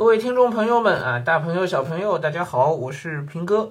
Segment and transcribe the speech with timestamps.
[0.00, 3.70] 各位听众朋友们啊，大朋友小朋友，大家好，我是平哥。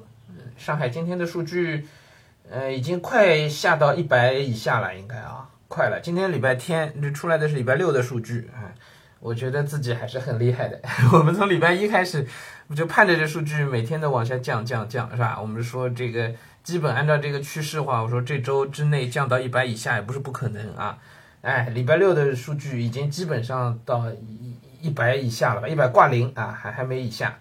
[0.57, 1.87] 上海今天的数据，
[2.47, 5.99] 呃，已经快下到一百以下了，应该啊，快了。
[5.99, 8.69] 今天礼拜天，这出来的是礼拜六的数据啊，
[9.19, 10.79] 我觉得自己还是很厉害的。
[11.13, 12.23] 我们从礼拜一开始，
[12.67, 15.39] 我就盼着这数据每天的往下降降降，是吧？
[15.41, 20.99] 我们说这个基本按照这个趋势的话，我说这周之内降到一百以下也不是不可能啊。
[21.41, 25.67] 哎，礼拜六的数据已经基本上到一一百以下了吧？
[25.67, 27.37] 一百挂零啊，还还没以下。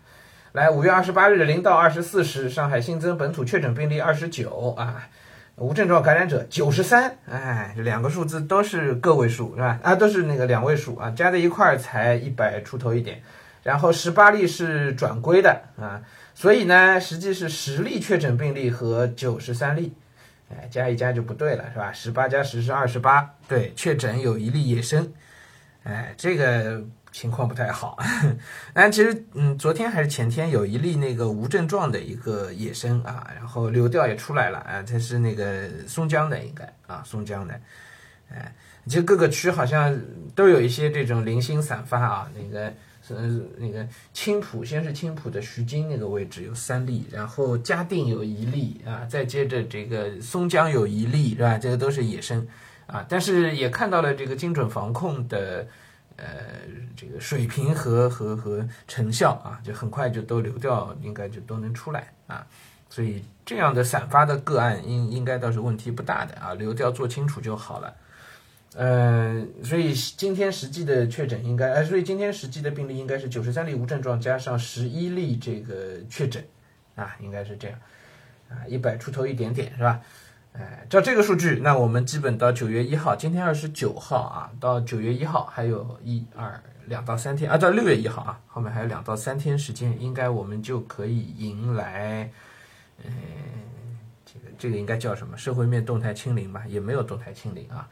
[0.52, 5.09] 来，五月二十八日零到二十四时，上海新增本土确诊病例二十九啊，
[5.56, 7.16] 无症状感染者九十三。
[7.30, 9.79] 哎，这两个数字都是个位数是吧？
[9.82, 13.23] 啊，都是那个两位数啊，加在一块儿才一百出头一点。
[13.62, 16.01] 然后十八例是转归的啊，
[16.34, 19.93] 所以呢，实际是十例确诊病例和九十三例。
[20.51, 21.93] 哎，加一加就不对了，是吧？
[21.93, 25.12] 十八加十是二十八，对，确诊有一例野生，
[25.82, 26.82] 哎，这个
[27.12, 27.98] 情况不太好。
[28.73, 37.60] 但其实，嗯，昨天还是前天有一例那个无症状的一个野生啊，然后流调也出来了啊，它是那个松江的，应该啊，松江的，
[38.30, 38.55] 哎，
[38.87, 39.99] 其实各个区好像
[40.35, 42.73] 都有一些这种零星散发啊，那个。
[43.01, 43.15] 是，
[43.57, 51.57] 那个青浦先是青浦的徐泾那个位置有三例，然后嘉定有一例啊，再接着这个松江有一例，是吧？
[51.57, 52.47] 这个都是野生
[52.87, 55.66] 啊，但是也看到了这个精准防控的
[56.19, 56.27] 呃
[56.95, 62.47] 这个水平和和和成效啊，就很快就都流掉，应该就都能出来啊，
[62.91, 67.94] 所以这样的散发的个案应应该倒是问题不大的啊，流掉做清楚就好了。
[68.75, 76.44] 呃，所以今天实际的确诊应该，呃，所以今天实际的病例应该是九十三例无症状加上十一例这个确诊，
[76.94, 77.78] 啊，应该是这样，
[78.50, 80.00] 啊，一百出头一点点是吧？
[80.53, 92.31] 哎，照这个数据，那我们基本到九月一号，今天二十九号啊，到九月一号还有一二两到三天啊，到六月一号啊，后面还有两到三天时间，应该我们就可以迎来，
[93.04, 93.12] 嗯。
[94.59, 95.36] 这个应该叫什么？
[95.36, 96.65] 社会面动态清零吧？
[96.66, 97.88] 也没有动态清零啊，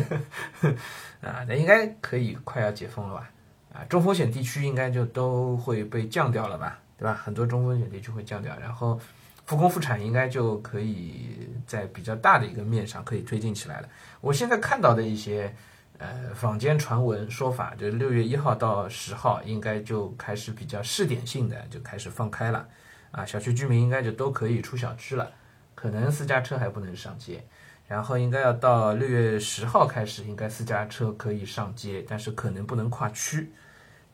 [1.20, 3.30] 啊，那应该可以快要解封了吧？
[3.74, 6.78] 啊，中风险地区应该就都会被降掉了吧？
[6.96, 7.12] 对吧？
[7.12, 8.98] 很多中风险地区会降掉，然后
[9.46, 13.88] 复工复产应该就可以在比较大的一个面上可以推进起来了。
[14.20, 15.54] 我现在看到的一些
[15.98, 22.68] 呃坊间传闻说法，就是六月一号到十号应该就开始比较试点性的就开始放开了，
[23.12, 25.30] 啊，小区居民应该就都可以出小区了。
[25.74, 27.44] 可能私家车还不能上街，
[27.86, 33.52] 然后应该要到六月十号开始，应该私家车可以上街，但是可能不能跨区。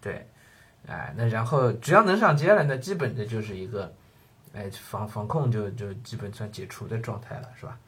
[0.01, 0.27] 对，
[0.89, 3.95] 哎，那然后只要能上街了，那基本的就是一个，
[4.55, 7.79] 哎，防防控就就基本算解除的状态了，是吧？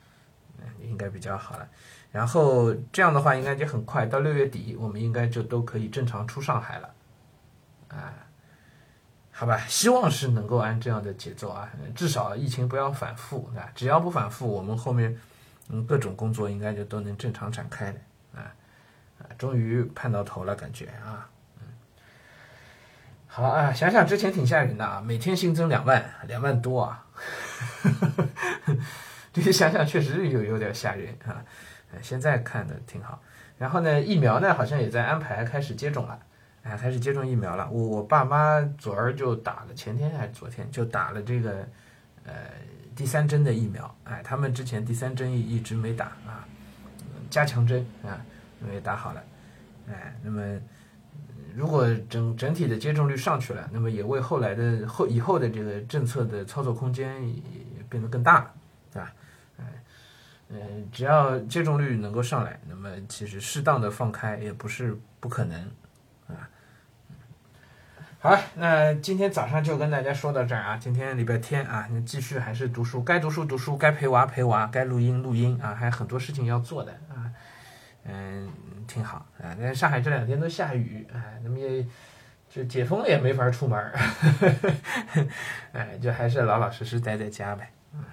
[0.80, 1.68] 应该比较好了。
[2.10, 6.94] 然后这样的话，应该就很快到六月底，我们应该就都可以正常出上海了，
[7.88, 8.14] 啊。
[9.36, 13.68] 好吧，希望是能够按这样的节奏啊，至少疫情不要反复啊。
[13.74, 15.18] 只要不反复，我们后面
[15.70, 17.98] 嗯各种工作应该就都能正常展开的
[18.36, 18.54] 啊
[19.18, 21.28] 啊，终于盼到头了，感觉啊，
[23.36, 27.04] 好啊，想想之前挺吓人的啊，每天新增两万两万多啊，
[29.34, 31.42] 这些想想确实有有点吓人啊。
[32.00, 33.20] 现在看的挺好，
[33.58, 36.16] 然后呢，疫苗呢好像也在安排开始接种了。
[36.62, 37.68] 哎，开始接种疫苗了。
[37.72, 41.68] 我我爸妈昨儿就打了，前天还是昨天就打了这个，
[42.24, 42.34] 呃，
[42.94, 43.92] 第三针的疫苗。
[44.04, 46.46] 哎，他们之前第三针一一直没打啊，
[47.30, 48.14] 加强针啊，
[48.62, 49.20] 因为打好了。
[49.88, 50.40] 哎，那么
[51.54, 57.42] 如果整整体的接种率上去了，那么也为后来的后以后的这个政策的操作空间也
[57.88, 58.50] 变得更大了，
[58.92, 59.12] 对吧？
[59.58, 59.66] 嗯，
[60.50, 65.60] 嗯，只要接种率能够上来，那么其实适当的放开也不是不可能。
[66.26, 66.48] 啊
[68.18, 70.78] 好，那今天早上就跟大家说到这儿啊。
[70.78, 77.30] 今天礼拜天啊，那继续还是读书，该读书读书，该陪娃陪娃，该录音录音啊，还有很多事情要做的啊。
[78.04, 78.48] 嗯，
[78.86, 79.54] 挺好啊。
[79.58, 81.84] 那上海这两天都下雨，哎，那么也
[82.48, 83.92] 就解封了也没法出门儿，
[85.72, 87.70] 哎，就还是老老实实待在家呗。
[87.92, 88.04] 嗯。